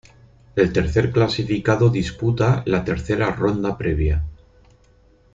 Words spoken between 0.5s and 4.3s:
El tercer clasificado disputa la tercera ronda previa.